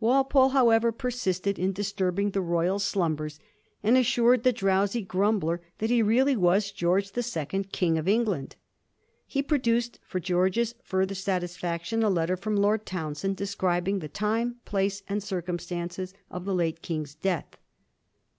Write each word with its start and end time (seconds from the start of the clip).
Walpole, 0.00 0.48
however, 0.48 0.92
persisted 0.92 1.58
in 1.58 1.74
disturbing 1.74 2.30
the 2.30 2.40
royal 2.40 2.78
slumbers, 2.78 3.38
and 3.82 3.98
assured 3.98 4.42
the 4.42 4.50
drowsy 4.50 5.02
grumbler 5.02 5.60
that 5.76 5.90
he 5.90 6.00
really 6.00 6.34
was 6.38 6.72
Greorge 6.72 7.12
the 7.12 7.22
Second, 7.22 7.70
King 7.70 7.98
of 7.98 8.08
England. 8.08 8.56
He 9.26 9.42
produced 9.42 10.00
for 10.02 10.18
George's 10.20 10.74
further 10.82 11.14
satisfaction 11.14 12.02
a 12.02 12.08
letter 12.08 12.38
from 12.38 12.56
Lord 12.56 12.86
Townshend, 12.86 13.36
describing 13.36 13.98
the 13.98 14.08
time, 14.08 14.56
place, 14.64 15.02
and 15.06 15.22
circumstances 15.22 16.14
of 16.30 16.46
the 16.46 16.54
late 16.54 16.80
King's 16.80 17.14
death. 17.14 17.58